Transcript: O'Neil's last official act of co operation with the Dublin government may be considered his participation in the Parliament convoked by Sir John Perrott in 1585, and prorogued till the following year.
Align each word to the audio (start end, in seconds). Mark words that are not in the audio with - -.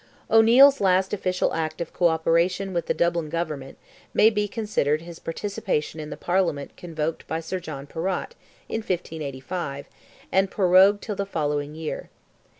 O'Neil's 0.31 0.81
last 0.81 1.13
official 1.13 1.53
act 1.53 1.79
of 1.79 1.93
co 1.93 2.07
operation 2.07 2.73
with 2.73 2.87
the 2.87 2.93
Dublin 2.95 3.29
government 3.29 3.77
may 4.15 4.31
be 4.31 4.47
considered 4.47 5.03
his 5.03 5.19
participation 5.19 5.99
in 5.99 6.09
the 6.09 6.17
Parliament 6.17 6.75
convoked 6.75 7.27
by 7.27 7.39
Sir 7.39 7.59
John 7.59 7.85
Perrott 7.85 8.33
in 8.67 8.77
1585, 8.77 9.85
and 10.31 10.49
prorogued 10.49 11.03
till 11.03 11.15
the 11.15 11.27
following 11.27 11.75
year. 11.75 12.09